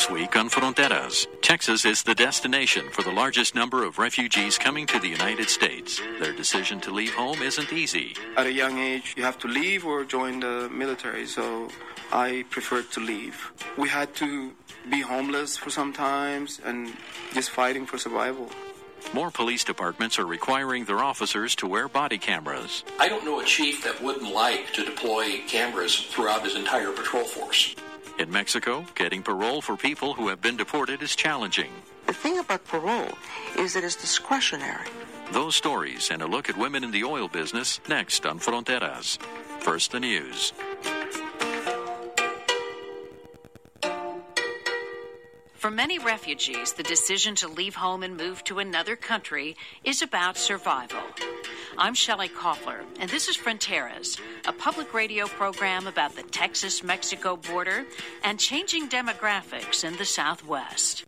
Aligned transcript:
This 0.00 0.08
week 0.08 0.34
on 0.34 0.48
Fronteras, 0.48 1.26
Texas 1.42 1.84
is 1.84 2.02
the 2.02 2.14
destination 2.14 2.88
for 2.88 3.02
the 3.02 3.12
largest 3.12 3.54
number 3.54 3.84
of 3.84 3.98
refugees 3.98 4.56
coming 4.56 4.86
to 4.86 4.98
the 4.98 5.08
United 5.08 5.50
States. 5.50 6.00
Their 6.18 6.32
decision 6.32 6.80
to 6.80 6.90
leave 6.90 7.12
home 7.12 7.42
isn't 7.42 7.70
easy. 7.70 8.16
At 8.38 8.46
a 8.46 8.52
young 8.52 8.78
age, 8.78 9.12
you 9.14 9.24
have 9.24 9.38
to 9.40 9.46
leave 9.46 9.84
or 9.84 10.04
join 10.04 10.40
the 10.40 10.70
military, 10.72 11.26
so 11.26 11.68
I 12.10 12.46
preferred 12.48 12.90
to 12.92 13.00
leave. 13.00 13.52
We 13.76 13.90
had 13.90 14.14
to 14.14 14.52
be 14.88 15.02
homeless 15.02 15.58
for 15.58 15.68
some 15.68 15.92
times 15.92 16.62
and 16.64 16.96
just 17.34 17.50
fighting 17.50 17.84
for 17.84 17.98
survival. 17.98 18.48
More 19.12 19.30
police 19.30 19.64
departments 19.64 20.18
are 20.18 20.26
requiring 20.26 20.86
their 20.86 21.00
officers 21.00 21.54
to 21.56 21.66
wear 21.66 21.88
body 21.88 22.16
cameras. 22.16 22.84
I 22.98 23.10
don't 23.10 23.26
know 23.26 23.40
a 23.40 23.44
chief 23.44 23.84
that 23.84 24.02
wouldn't 24.02 24.32
like 24.32 24.72
to 24.72 24.82
deploy 24.82 25.42
cameras 25.46 25.94
throughout 26.00 26.42
his 26.42 26.56
entire 26.56 26.92
patrol 26.92 27.24
force. 27.24 27.76
In 28.20 28.30
Mexico, 28.30 28.84
getting 28.94 29.22
parole 29.22 29.62
for 29.62 29.78
people 29.78 30.12
who 30.12 30.28
have 30.28 30.42
been 30.42 30.58
deported 30.58 31.00
is 31.00 31.16
challenging. 31.16 31.72
The 32.04 32.12
thing 32.12 32.38
about 32.38 32.62
parole 32.66 33.16
is 33.56 33.72
that 33.72 33.82
it's 33.82 33.96
discretionary. 33.96 34.88
Those 35.32 35.56
stories 35.56 36.10
and 36.10 36.20
a 36.20 36.26
look 36.26 36.50
at 36.50 36.58
women 36.58 36.84
in 36.84 36.90
the 36.90 37.02
oil 37.02 37.28
business 37.28 37.80
next 37.88 38.26
on 38.26 38.38
Fronteras. 38.38 39.16
First, 39.60 39.92
the 39.92 40.00
news. 40.00 40.52
For 45.54 45.70
many 45.70 45.98
refugees, 45.98 46.74
the 46.74 46.82
decision 46.82 47.34
to 47.36 47.48
leave 47.48 47.74
home 47.74 48.02
and 48.02 48.18
move 48.18 48.44
to 48.44 48.58
another 48.58 48.96
country 48.96 49.56
is 49.82 50.02
about 50.02 50.36
survival. 50.36 51.00
I'm 51.82 51.94
Shelley 51.94 52.28
Kofler, 52.28 52.82
and 52.98 53.08
this 53.08 53.26
is 53.26 53.38
Fronteras, 53.38 54.20
a 54.46 54.52
public 54.52 54.92
radio 54.92 55.26
program 55.26 55.86
about 55.86 56.14
the 56.14 56.22
Texas 56.22 56.82
Mexico 56.82 57.36
border 57.36 57.86
and 58.22 58.38
changing 58.38 58.90
demographics 58.90 59.82
in 59.82 59.96
the 59.96 60.04
Southwest. 60.04 61.06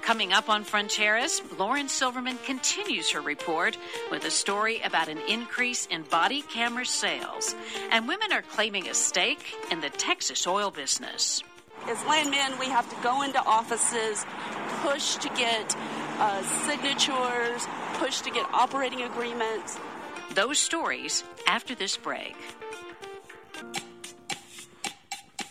Coming 0.00 0.32
up 0.32 0.48
on 0.48 0.64
Fronteras, 0.64 1.42
Lauren 1.58 1.88
Silverman 1.88 2.38
continues 2.46 3.10
her 3.10 3.20
report 3.20 3.76
with 4.12 4.24
a 4.24 4.30
story 4.30 4.80
about 4.82 5.08
an 5.08 5.18
increase 5.28 5.86
in 5.86 6.02
body 6.04 6.42
camera 6.42 6.86
sales. 6.86 7.56
And 7.90 8.06
women 8.06 8.32
are 8.32 8.42
claiming 8.42 8.88
a 8.88 8.94
stake 8.94 9.56
in 9.72 9.80
the 9.80 9.90
Texas 9.90 10.46
oil 10.46 10.70
business. 10.70 11.42
As 11.88 12.00
landmen, 12.04 12.60
we 12.60 12.66
have 12.66 12.88
to 12.90 13.02
go 13.02 13.22
into 13.22 13.42
offices, 13.42 14.24
push 14.82 15.16
to 15.16 15.28
get 15.30 15.74
uh, 16.18 16.42
signatures, 16.66 17.66
push 17.94 18.20
to 18.20 18.30
get 18.30 18.46
operating 18.52 19.02
agreements. 19.02 19.78
Those 20.34 20.58
stories 20.58 21.24
after 21.46 21.74
this 21.74 21.96
break. 21.96 22.36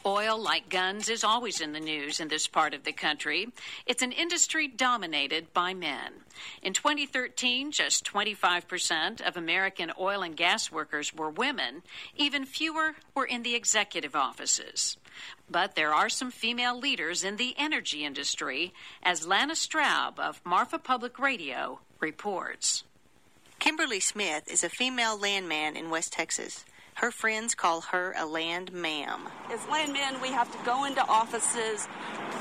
Oil, 0.04 0.42
like 0.42 0.70
guns, 0.70 1.10
is 1.10 1.24
always 1.24 1.62
in 1.62 1.74
the 1.74 1.80
news 1.80 2.20
in 2.20 2.28
this 2.28 2.48
part 2.48 2.74
of 2.74 2.84
the 2.84 2.92
country. 2.92 3.50
It's 3.86 4.02
an 4.02 4.12
industry 4.12 4.68
dominated 4.68 5.54
by 5.54 5.76
men. 5.76 6.14
In 6.64 6.74
2013, 6.74 7.72
just 7.72 8.04
25% 8.04 9.22
of 9.22 9.38
American 9.38 9.92
oil 10.00 10.24
and 10.24 10.36
gas 10.36 10.72
workers 10.72 11.14
were 11.14 11.30
women. 11.30 11.84
Even 12.16 12.46
fewer 12.46 12.96
were 13.14 13.26
in 13.26 13.44
the 13.44 13.54
executive 13.54 14.16
offices. 14.16 14.98
But 15.50 15.76
there 15.76 15.94
are 15.94 16.10
some 16.10 16.32
female 16.32 16.78
leaders 16.78 17.24
in 17.24 17.38
the 17.38 17.56
energy 17.58 18.06
industry, 18.06 18.74
as 19.04 19.28
Lana 19.28 19.54
Straub 19.54 20.20
of 20.20 20.42
Marfa 20.46 20.80
Public 20.80 21.20
Radio 21.20 21.80
reports. 22.00 22.84
Kimberly 23.60 24.00
Smith 24.00 24.52
is 24.52 24.64
a 24.64 24.70
female 24.70 25.18
landman 25.18 25.76
in 25.76 25.90
West 25.90 26.14
Texas. 26.14 26.66
Her 26.96 27.12
friends 27.12 27.56
call 27.56 27.82
her 27.82 28.14
a 28.18 28.26
land 28.26 28.74
ma'am. 28.74 29.28
As 29.52 29.66
landmen, 29.68 30.22
we 30.22 30.30
have 30.30 30.52
to 30.52 30.66
go 30.66 30.86
into 30.86 31.06
offices, 31.08 31.88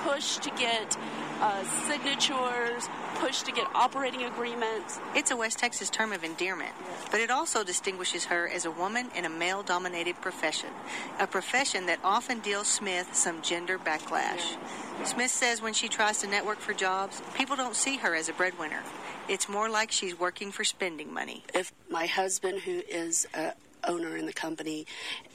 push 0.04 0.38
to 0.38 0.50
get 0.50 0.96
uh, 1.40 1.64
signatures, 1.88 2.88
push 3.16 3.42
to 3.42 3.52
get 3.52 3.66
operating 3.74 4.24
agreements. 4.24 5.00
It's 5.14 5.30
a 5.30 5.36
West 5.36 5.58
Texas 5.58 5.90
term 5.90 6.12
of 6.12 6.24
endearment, 6.24 6.72
but 7.10 7.20
it 7.20 7.30
also 7.30 7.64
distinguishes 7.64 8.26
her 8.26 8.48
as 8.48 8.64
a 8.64 8.70
woman 8.70 9.10
in 9.16 9.24
a 9.24 9.28
male 9.28 9.62
dominated 9.62 10.20
profession, 10.20 10.70
a 11.18 11.26
profession 11.26 11.86
that 11.86 11.98
often 12.04 12.40
deals 12.40 12.66
Smith 12.68 13.14
some 13.14 13.42
gender 13.42 13.78
backlash. 13.78 14.56
Smith 15.04 15.30
says 15.30 15.62
when 15.62 15.72
she 15.72 15.88
tries 15.88 16.18
to 16.18 16.26
network 16.26 16.58
for 16.58 16.74
jobs, 16.74 17.22
people 17.34 17.56
don't 17.56 17.74
see 17.74 17.96
her 17.96 18.14
as 18.14 18.28
a 18.28 18.32
breadwinner. 18.32 18.82
It's 19.28 19.48
more 19.48 19.70
like 19.70 19.92
she's 19.92 20.18
working 20.18 20.50
for 20.52 20.64
spending 20.64 21.12
money. 21.12 21.44
If 21.54 21.72
my 21.88 22.06
husband, 22.06 22.60
who 22.60 22.82
is 22.88 23.26
a 23.32 23.52
owner 23.84 24.16
in 24.16 24.26
the 24.26 24.32
company 24.32 24.86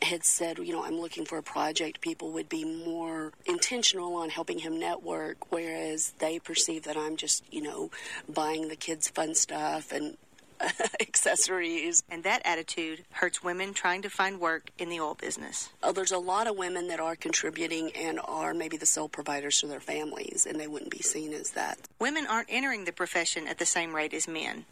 had 0.01 0.23
said, 0.23 0.57
you 0.59 0.73
know, 0.73 0.83
I'm 0.83 0.99
looking 0.99 1.25
for 1.25 1.37
a 1.37 1.43
project, 1.43 2.01
people 2.01 2.31
would 2.31 2.49
be 2.49 2.63
more 2.63 3.31
intentional 3.45 4.15
on 4.15 4.29
helping 4.29 4.59
him 4.59 4.79
network, 4.79 5.51
whereas 5.51 6.13
they 6.19 6.39
perceive 6.39 6.83
that 6.83 6.97
I'm 6.97 7.17
just, 7.17 7.43
you 7.51 7.61
know, 7.61 7.91
buying 8.27 8.67
the 8.67 8.75
kids 8.75 9.09
fun 9.09 9.35
stuff 9.35 9.91
and 9.91 10.17
accessories. 11.01 12.03
And 12.09 12.23
that 12.23 12.41
attitude 12.45 13.03
hurts 13.11 13.43
women 13.43 13.73
trying 13.73 14.01
to 14.03 14.09
find 14.09 14.39
work 14.39 14.69
in 14.77 14.89
the 14.89 14.99
oil 14.99 15.15
business. 15.15 15.69
Oh, 15.83 15.91
there's 15.91 16.11
a 16.11 16.17
lot 16.17 16.47
of 16.47 16.57
women 16.57 16.87
that 16.87 16.99
are 16.99 17.15
contributing 17.15 17.91
and 17.95 18.19
are 18.23 18.53
maybe 18.53 18.77
the 18.77 18.85
sole 18.85 19.09
providers 19.09 19.59
to 19.61 19.67
their 19.67 19.79
families, 19.79 20.45
and 20.47 20.59
they 20.59 20.67
wouldn't 20.67 20.91
be 20.91 21.01
seen 21.01 21.33
as 21.33 21.51
that. 21.51 21.77
Women 21.99 22.25
aren't 22.27 22.49
entering 22.49 22.85
the 22.85 22.91
profession 22.91 23.47
at 23.47 23.57
the 23.57 23.65
same 23.65 23.95
rate 23.95 24.13
as 24.13 24.27
men. 24.27 24.65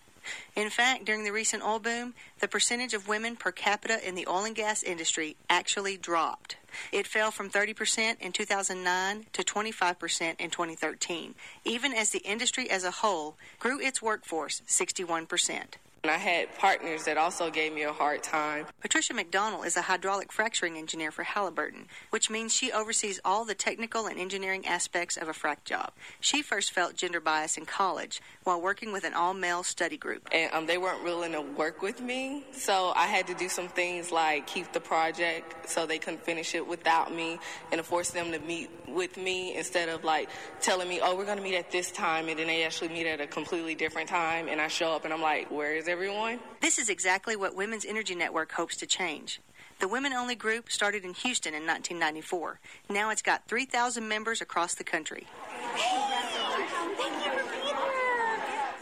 In 0.55 0.69
fact, 0.69 1.05
during 1.05 1.23
the 1.23 1.31
recent 1.31 1.63
oil 1.63 1.79
boom, 1.79 2.13
the 2.39 2.47
percentage 2.47 2.93
of 2.93 3.07
women 3.07 3.35
per 3.35 3.51
capita 3.51 4.05
in 4.07 4.15
the 4.15 4.27
oil 4.27 4.45
and 4.45 4.55
gas 4.55 4.83
industry 4.83 5.35
actually 5.49 5.97
dropped. 5.97 6.57
It 6.91 7.07
fell 7.07 7.31
from 7.31 7.49
30% 7.49 8.19
in 8.19 8.31
2009 8.31 9.25
to 9.33 9.43
25% 9.43 10.39
in 10.39 10.49
2013, 10.49 11.35
even 11.65 11.93
as 11.93 12.09
the 12.09 12.19
industry 12.19 12.69
as 12.69 12.83
a 12.83 12.91
whole 12.91 13.35
grew 13.59 13.79
its 13.79 14.01
workforce 14.01 14.61
61%. 14.67 15.75
And 16.03 16.11
I 16.11 16.17
had 16.17 16.53
partners 16.57 17.05
that 17.05 17.17
also 17.17 17.49
gave 17.49 17.71
me 17.71 17.83
a 17.83 17.93
hard 17.93 18.23
time. 18.23 18.65
Patricia 18.81 19.13
McDonald 19.13 19.65
is 19.65 19.77
a 19.77 19.83
hydraulic 19.83 20.33
fracturing 20.33 20.75
engineer 20.75 21.11
for 21.11 21.23
Halliburton, 21.23 21.85
which 22.09 22.29
means 22.29 22.53
she 22.53 22.73
oversees 22.73 23.21
all 23.23 23.45
the 23.45 23.55
technical 23.55 24.07
and 24.07 24.19
engineering 24.19 24.67
aspects 24.67 25.15
of 25.15 25.29
a 25.29 25.31
frac 25.31 25.63
job. 25.63 25.93
She 26.19 26.41
first 26.41 26.73
felt 26.73 26.97
gender 26.97 27.21
bias 27.21 27.57
in 27.57 27.65
college 27.65 28.21
while 28.43 28.59
working 28.59 28.91
with 28.91 29.05
an 29.05 29.13
all 29.13 29.33
male 29.33 29.63
study 29.63 29.95
group. 29.95 30.27
And 30.33 30.51
um, 30.51 30.65
they 30.65 30.77
weren't 30.77 31.05
willing 31.05 31.31
to 31.31 31.41
work 31.41 31.81
with 31.81 32.01
me, 32.01 32.43
so 32.51 32.91
I 32.97 33.07
had 33.07 33.27
to 33.27 33.33
do 33.33 33.47
some 33.47 33.69
things 33.69 34.11
like 34.11 34.45
keep 34.45 34.73
the 34.73 34.81
project 34.81 35.69
so 35.69 35.85
they 35.85 35.99
couldn't 35.99 36.25
finish 36.25 36.53
it 36.53 36.67
without 36.67 37.15
me 37.15 37.39
and 37.71 37.79
force 37.85 38.09
them 38.09 38.33
to 38.33 38.39
meet 38.39 38.69
with 38.89 39.15
me 39.15 39.55
instead 39.55 39.87
of 39.87 40.03
like 40.03 40.27
telling 40.59 40.89
me, 40.89 40.99
oh, 41.01 41.15
we're 41.15 41.23
going 41.23 41.37
to 41.37 41.43
meet 41.43 41.55
at 41.55 41.71
this 41.71 41.91
time, 41.91 42.27
and 42.27 42.37
then 42.37 42.47
they 42.47 42.65
actually 42.65 42.89
meet 42.89 43.07
at 43.07 43.21
a 43.21 43.27
completely 43.27 43.73
different 43.73 44.09
time, 44.09 44.49
and 44.49 44.59
I 44.59 44.67
show 44.67 44.91
up 44.91 45.05
and 45.05 45.13
I'm 45.13 45.21
like, 45.21 45.49
where 45.49 45.73
is 45.73 45.87
everyone? 45.93 46.39
This 46.59 46.79
is 46.79 46.89
exactly 46.89 47.35
what 47.35 47.55
Women's 47.55 47.85
Energy 47.85 48.15
Network 48.15 48.53
hopes 48.53 48.75
to 48.77 48.87
change. 48.87 49.39
The 49.79 49.87
women 49.87 50.11
only 50.11 50.33
group 50.33 50.71
started 50.71 51.05
in 51.05 51.13
Houston 51.13 51.53
in 51.53 51.67
1994. 51.67 52.59
Now 52.89 53.11
it's 53.11 53.21
got 53.21 53.47
3,000 53.47 54.07
members 54.07 54.41
across 54.41 54.73
the 54.73 54.83
country. 54.83 55.27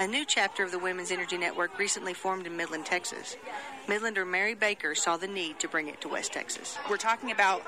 A 0.02 0.08
new 0.08 0.26
chapter 0.26 0.64
of 0.64 0.72
the 0.72 0.80
Women's 0.80 1.12
Energy 1.12 1.38
Network 1.38 1.78
recently 1.78 2.16
formed 2.16 2.48
in 2.48 2.58
Midland, 2.58 2.88
Texas. 2.88 3.38
Midlander 3.86 4.28
Mary 4.28 4.56
Baker 4.56 4.96
saw 4.96 5.16
the 5.16 5.28
need 5.28 5.60
to 5.60 5.68
bring 5.68 5.90
it 5.90 6.02
to 6.02 6.08
West 6.08 6.34
Texas. 6.34 6.76
We're 6.90 6.98
talking 6.98 7.30
about 7.30 7.62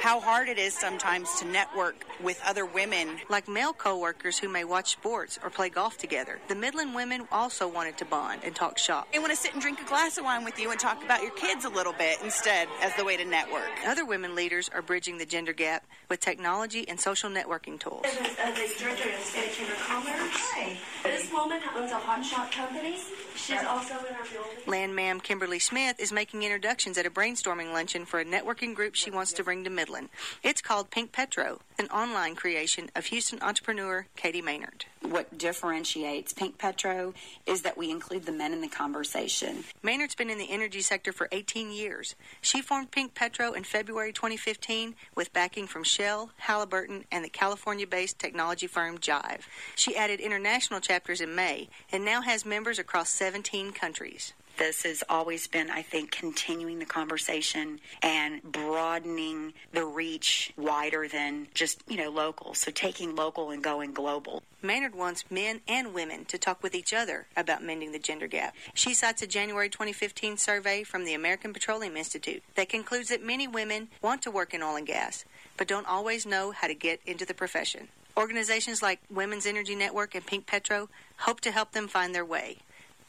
how 0.00 0.18
hard 0.18 0.48
it 0.48 0.58
is 0.58 0.74
sometimes 0.74 1.38
to 1.38 1.44
network 1.44 2.04
with 2.20 2.40
other 2.44 2.66
women. 2.66 3.18
Like 3.28 3.46
male 3.46 3.72
co-workers 3.72 4.36
who 4.36 4.48
may 4.48 4.64
watch 4.64 4.90
sports 4.90 5.38
or 5.44 5.50
play 5.50 5.68
golf 5.68 5.96
together. 5.96 6.40
The 6.48 6.56
Midland 6.56 6.92
women 6.92 7.28
also 7.30 7.68
wanted 7.68 7.98
to 7.98 8.04
bond 8.04 8.40
and 8.42 8.54
talk 8.54 8.78
shop. 8.78 9.06
They 9.12 9.20
want 9.20 9.30
to 9.30 9.36
sit 9.36 9.52
and 9.52 9.62
drink 9.62 9.80
a 9.80 9.84
glass 9.84 10.18
of 10.18 10.24
wine 10.24 10.44
with 10.44 10.58
you 10.58 10.72
and 10.72 10.80
talk 10.80 11.04
about 11.04 11.22
your 11.22 11.32
kids 11.32 11.64
a 11.64 11.68
little 11.68 11.92
bit 11.92 12.18
instead 12.22 12.66
as 12.82 12.94
the 12.96 13.04
way 13.04 13.16
to 13.16 13.24
network. 13.24 13.70
Other 13.86 14.04
women 14.04 14.34
leaders 14.34 14.68
are 14.74 14.82
bridging 14.82 15.18
the 15.18 15.26
gender 15.26 15.52
gap 15.52 15.84
with 16.08 16.18
technology 16.18 16.88
and 16.88 16.98
social 16.98 17.30
networking 17.30 17.78
tools. 17.78 18.02
This 18.02 18.80
director 18.80 19.08
of 19.08 19.20
State 19.20 19.52
Chamber 19.52 19.72
of 19.72 19.78
Commerce. 19.78 20.16
Hi. 20.32 20.76
This 21.04 21.30
woman 21.32 21.60
owns 21.76 21.92
a 21.92 21.96
hot 21.96 22.24
shot 22.24 22.50
company. 22.50 22.96
She's 23.36 23.62
also 23.62 23.94
in 23.98 24.14
our 24.14 24.24
building. 24.24 24.56
Landmam 24.66 25.22
Kimberly 25.22 25.58
Smith 25.58 26.00
is 26.00 26.10
making 26.10 26.42
introductions 26.42 26.98
at 26.98 27.06
a 27.06 27.10
brainstorming 27.10 27.72
luncheon 27.72 28.04
for 28.04 28.18
a 28.18 28.24
networking 28.24 28.74
group 28.74 28.94
she 28.94 29.10
wants 29.10 29.32
to 29.34 29.44
bring 29.44 29.62
to 29.64 29.70
Midland. 29.70 30.08
It's 30.42 30.62
called 30.62 30.90
Pink 30.90 31.12
Petro, 31.12 31.60
an 31.78 31.86
online 31.88 32.34
creation 32.34 32.90
of 32.96 33.06
Houston 33.06 33.38
entrepreneur 33.42 34.06
Katie 34.16 34.42
Mehnert. 34.42 34.84
What 35.02 35.38
differentiates 35.38 36.32
Pink 36.32 36.58
Petro 36.58 37.14
is 37.46 37.62
that 37.62 37.78
we 37.78 37.90
include 37.90 38.26
the 38.26 38.32
men 38.32 38.52
in 38.52 38.60
the 38.60 38.68
conversation. 38.68 39.64
Mehnert's 39.84 40.16
been 40.16 40.30
in 40.30 40.38
the 40.38 40.50
energy 40.50 40.80
sector 40.80 41.12
for 41.12 41.28
18 41.30 41.70
years. 41.70 42.16
She 42.40 42.60
formed 42.60 42.90
Pink 42.90 43.14
Petro 43.14 43.52
in 43.52 43.62
February 43.62 44.12
2015 44.12 44.94
with 45.14 45.32
backing 45.32 45.68
from 45.68 45.84
Shell, 45.84 46.30
Halliburton, 46.38 47.04
and 47.12 47.24
the 47.24 47.28
California 47.28 47.86
based 47.86 48.18
technology 48.18 48.66
firm 48.66 48.98
Jive. 48.98 49.42
She 49.76 49.96
added 49.96 50.18
international 50.18 50.80
chapters 50.80 51.20
in 51.20 51.34
May 51.36 51.68
and 51.92 52.04
now 52.04 52.22
has 52.22 52.44
members 52.44 52.78
across 52.78 53.10
17 53.26 53.72
countries. 53.72 54.34
This 54.56 54.84
has 54.84 55.02
always 55.08 55.48
been, 55.48 55.68
I 55.68 55.82
think, 55.82 56.12
continuing 56.12 56.78
the 56.78 56.86
conversation 56.86 57.80
and 58.00 58.40
broadening 58.40 59.52
the 59.72 59.84
reach 59.84 60.52
wider 60.56 61.08
than 61.08 61.48
just, 61.52 61.82
you 61.88 61.96
know, 61.96 62.08
local. 62.08 62.54
So 62.54 62.70
taking 62.70 63.16
local 63.16 63.50
and 63.50 63.64
going 63.64 63.94
global. 63.94 64.44
Mehnert 64.62 64.94
wants 64.94 65.24
men 65.28 65.60
and 65.66 65.92
women 65.92 66.24
to 66.26 66.38
talk 66.38 66.62
with 66.62 66.72
each 66.72 66.94
other 66.94 67.26
about 67.36 67.64
mending 67.64 67.90
the 67.90 67.98
gender 67.98 68.28
gap. 68.28 68.54
She 68.74 68.94
cites 68.94 69.22
a 69.22 69.26
January 69.26 69.68
2015 69.68 70.36
survey 70.36 70.84
from 70.84 71.04
the 71.04 71.14
American 71.14 71.52
Petroleum 71.52 71.96
Institute 71.96 72.44
that 72.54 72.68
concludes 72.68 73.08
that 73.08 73.24
many 73.24 73.48
women 73.48 73.88
want 74.02 74.22
to 74.22 74.30
work 74.30 74.54
in 74.54 74.62
oil 74.62 74.76
and 74.76 74.86
gas, 74.86 75.24
but 75.56 75.66
don't 75.66 75.88
always 75.88 76.24
know 76.24 76.52
how 76.52 76.68
to 76.68 76.74
get 76.76 77.00
into 77.04 77.26
the 77.26 77.34
profession. 77.34 77.88
Organizations 78.16 78.82
like 78.82 79.00
Women's 79.10 79.46
Energy 79.46 79.74
Network 79.74 80.14
and 80.14 80.24
Pink 80.24 80.46
Petro 80.46 80.88
hope 81.18 81.40
to 81.40 81.50
help 81.50 81.72
them 81.72 81.88
find 81.88 82.14
their 82.14 82.24
way. 82.24 82.58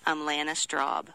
I'm 0.08 0.26
Lana 0.26 0.54
Straub. 0.54 1.08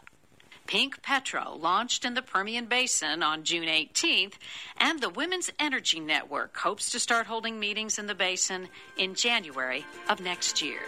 Pink 0.67 1.01
Petro 1.01 1.57
launched 1.59 2.05
in 2.05 2.13
the 2.13 2.21
Permian 2.21 2.67
Basin 2.67 3.23
on 3.23 3.43
June 3.43 3.67
18th, 3.67 4.33
and 4.77 5.01
the 5.01 5.09
Women's 5.09 5.49
Energy 5.57 5.99
Network 5.99 6.55
hopes 6.55 6.91
to 6.91 6.99
start 6.99 7.25
holding 7.25 7.59
meetings 7.59 7.97
in 7.97 8.05
the 8.05 8.13
basin 8.13 8.69
in 8.95 9.15
January 9.15 9.83
of 10.09 10.21
next 10.21 10.61
year. 10.61 10.81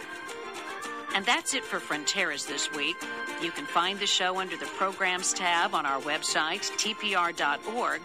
And 1.16 1.26
that's 1.26 1.52
it 1.52 1.64
for 1.64 1.80
Fronteras 1.80 2.46
this 2.46 2.70
week. 2.70 2.94
You 3.42 3.50
can 3.50 3.66
find 3.66 3.98
the 3.98 4.06
show 4.06 4.38
under 4.38 4.56
the 4.56 4.66
Programs 4.66 5.32
tab 5.32 5.74
on 5.74 5.84
our 5.84 6.00
website, 6.02 6.70
tpr.org. 6.78 8.00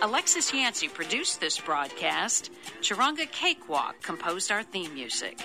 Alexis 0.00 0.54
Yancey 0.54 0.88
produced 0.88 1.40
this 1.40 1.60
broadcast. 1.60 2.50
Charanga 2.80 3.30
Cakewalk 3.30 4.00
composed 4.00 4.50
our 4.50 4.62
theme 4.62 4.94
music. 4.94 5.38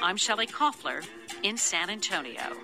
I'm 0.00 0.16
Shelley 0.16 0.46
Kofler 0.46 1.04
in 1.42 1.58
San 1.58 1.90
Antonio. 1.90 2.56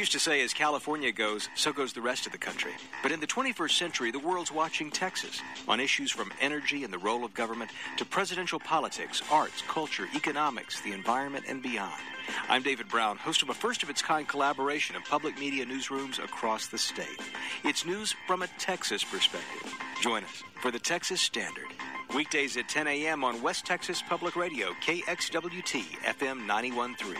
Used 0.00 0.12
to 0.12 0.18
say, 0.18 0.40
as 0.40 0.54
California 0.54 1.12
goes, 1.12 1.50
so 1.54 1.74
goes 1.74 1.92
the 1.92 2.00
rest 2.00 2.24
of 2.24 2.32
the 2.32 2.38
country. 2.38 2.72
But 3.02 3.12
in 3.12 3.20
the 3.20 3.26
21st 3.26 3.72
century, 3.72 4.10
the 4.10 4.18
world's 4.18 4.50
watching 4.50 4.90
Texas 4.90 5.42
on 5.68 5.78
issues 5.78 6.10
from 6.10 6.32
energy 6.40 6.84
and 6.84 6.92
the 6.92 6.96
role 6.96 7.22
of 7.22 7.34
government 7.34 7.70
to 7.98 8.06
presidential 8.06 8.58
politics, 8.58 9.22
arts, 9.30 9.62
culture, 9.68 10.08
economics, 10.16 10.80
the 10.80 10.92
environment, 10.92 11.44
and 11.46 11.62
beyond. 11.62 12.00
I'm 12.48 12.62
David 12.62 12.88
Brown, 12.88 13.18
host 13.18 13.42
of 13.42 13.50
a 13.50 13.54
first 13.54 13.82
of 13.82 13.90
its 13.90 14.00
kind 14.00 14.26
collaboration 14.26 14.96
of 14.96 15.04
public 15.04 15.38
media 15.38 15.66
newsrooms 15.66 16.18
across 16.18 16.68
the 16.68 16.78
state. 16.78 17.20
It's 17.62 17.84
news 17.84 18.14
from 18.26 18.40
a 18.40 18.46
Texas 18.58 19.04
perspective. 19.04 19.70
Join 20.00 20.24
us 20.24 20.42
for 20.62 20.70
the 20.70 20.78
Texas 20.78 21.20
Standard. 21.20 21.66
Weekdays 22.14 22.56
at 22.56 22.70
10 22.70 22.86
a.m. 22.86 23.22
on 23.22 23.42
West 23.42 23.66
Texas 23.66 24.02
Public 24.08 24.34
Radio, 24.34 24.72
KXWT 24.80 25.82
FM 26.04 26.46
913. 26.46 27.16